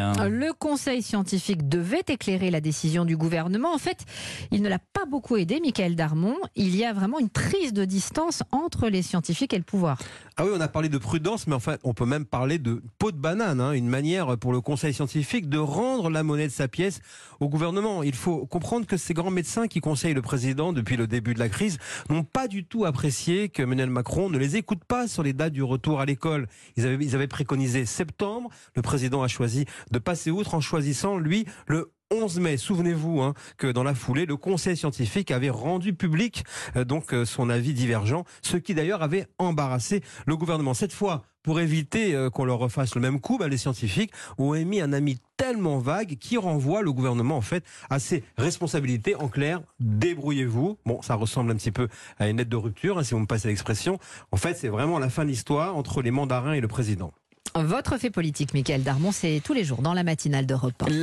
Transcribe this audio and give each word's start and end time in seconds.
Um, 0.00 0.14
Le 0.28 0.52
conseil 0.52 1.00
scientifique 1.00 1.70
devait 1.70 2.04
éclairer 2.06 2.50
la 2.50 2.60
décision 2.60 3.06
du 3.06 3.16
gouvernement. 3.16 3.72
En 3.74 3.78
fait, 3.78 4.04
il 4.50 4.60
ne 4.60 4.68
l'a 4.68 4.78
pas 4.78 5.06
beaucoup 5.06 5.36
aidé, 5.36 5.58
Michael 5.58 5.96
Darmon. 5.96 6.36
Il 6.54 6.76
y 6.76 6.84
a 6.84 6.92
vraiment 6.92 7.18
une 7.18 7.30
prise 7.30 7.72
de 7.72 7.86
distance 7.86 8.42
entre 8.52 8.88
les 8.88 9.00
scientifiques 9.00 9.54
et 9.54 9.56
le 9.56 9.62
pouvoir. 9.62 9.98
Ah 10.36 10.44
oui, 10.44 10.50
on 10.54 10.60
a 10.60 10.68
parlé 10.68 10.90
de 10.90 10.98
prudence, 10.98 11.46
mais 11.46 11.54
en 11.54 11.60
fait, 11.60 11.80
on 11.82 11.94
peut 11.94 12.04
même 12.04 12.26
parler 12.26 12.58
de 12.58 12.82
peau 12.98 13.10
de 13.10 13.16
banane, 13.16 13.60
hein, 13.60 13.72
une 13.72 13.88
manière 13.88 14.36
pour 14.36 14.52
le 14.52 14.60
conseil 14.60 14.92
scientifique 14.92 15.48
de 15.48 15.58
rendre 15.58 16.10
la 16.10 16.22
monnaie 16.22 16.46
de 16.46 16.52
sa 16.52 16.68
pièce 16.68 17.00
au 17.40 17.48
gouvernement. 17.48 18.02
Il 18.02 18.14
faut 18.14 18.44
comprendre 18.44 18.86
que 18.86 18.98
ces 18.98 19.14
grands 19.14 19.30
médecins 19.30 19.66
qui 19.66 19.80
conseillent 19.80 20.14
le 20.14 20.22
président 20.22 20.74
depuis 20.74 20.96
le 20.96 21.06
début 21.06 21.32
de 21.32 21.38
la 21.38 21.48
crise 21.48 21.78
n'ont 22.10 22.22
pas 22.22 22.48
du 22.48 22.64
tout 22.64 22.84
apprécié 22.84 23.48
que 23.48 23.62
Emmanuel 23.62 23.90
Macron 23.90 24.28
ne 24.28 24.36
les 24.36 24.56
écoute 24.56 24.84
pas 24.84 25.08
sur 25.08 25.22
les 25.22 25.32
dates 25.32 25.54
du 25.54 25.62
retour 25.62 26.00
à 26.00 26.04
l'école. 26.04 26.48
Ils 26.76 26.86
avaient, 26.86 27.02
ils 27.02 27.14
avaient 27.14 27.26
préconisé 27.28 27.86
septembre. 27.86 28.50
Le 28.76 28.82
président 28.82 29.22
a 29.22 29.28
choisi 29.28 29.64
de 29.90 29.98
passer 29.98 30.17
outre 30.26 30.54
en 30.54 30.60
choisissant, 30.60 31.18
lui, 31.18 31.46
le 31.66 31.92
11 32.10 32.40
mai. 32.40 32.56
Souvenez-vous 32.56 33.20
hein, 33.20 33.34
que 33.56 33.66
dans 33.66 33.82
la 33.82 33.94
foulée, 33.94 34.26
le 34.26 34.36
Conseil 34.36 34.76
scientifique 34.76 35.30
avait 35.30 35.50
rendu 35.50 35.94
public 35.94 36.44
euh, 36.76 36.84
donc 36.84 37.12
euh, 37.12 37.24
son 37.24 37.50
avis 37.50 37.74
divergent, 37.74 38.24
ce 38.42 38.56
qui 38.56 38.74
d'ailleurs 38.74 39.02
avait 39.02 39.26
embarrassé 39.38 40.02
le 40.26 40.36
gouvernement. 40.36 40.74
Cette 40.74 40.92
fois, 40.92 41.24
pour 41.42 41.60
éviter 41.60 42.14
euh, 42.14 42.30
qu'on 42.30 42.44
leur 42.44 42.58
refasse 42.58 42.94
le 42.94 43.00
même 43.00 43.20
coup, 43.20 43.38
bah, 43.38 43.48
les 43.48 43.58
scientifiques 43.58 44.12
ont 44.38 44.54
émis 44.54 44.80
un 44.80 44.92
ami 44.92 45.18
tellement 45.36 45.78
vague 45.78 46.16
qui 46.18 46.36
renvoie 46.36 46.82
le 46.82 46.92
gouvernement 46.92 47.36
en 47.36 47.42
fait 47.42 47.64
à 47.90 47.98
ses 47.98 48.24
responsabilités. 48.38 49.14
En 49.14 49.28
clair, 49.28 49.60
débrouillez-vous. 49.80 50.78
Bon, 50.86 51.02
ça 51.02 51.14
ressemble 51.14 51.50
un 51.50 51.56
petit 51.56 51.72
peu 51.72 51.88
à 52.18 52.28
une 52.28 52.38
lettre 52.38 52.50
de 52.50 52.56
rupture, 52.56 52.98
hein, 52.98 53.04
si 53.04 53.12
vous 53.14 53.20
me 53.20 53.26
passez 53.26 53.48
l'expression. 53.48 53.98
En 54.32 54.36
fait, 54.36 54.54
c'est 54.54 54.68
vraiment 54.68 54.98
la 54.98 55.10
fin 55.10 55.24
de 55.24 55.30
l'histoire 55.30 55.76
entre 55.76 56.00
les 56.00 56.10
mandarins 56.10 56.54
et 56.54 56.60
le 56.60 56.68
président. 56.68 57.12
Votre 57.54 57.98
fait 57.98 58.10
politique, 58.10 58.54
Michael 58.54 58.82
Darmon, 58.82 59.12
c'est 59.12 59.40
tous 59.42 59.52
les 59.52 59.64
jours 59.64 59.82
dans 59.82 59.94
la 59.94 60.04
matinale 60.04 60.46
d'Europe 60.46 60.82
1. 60.82 60.90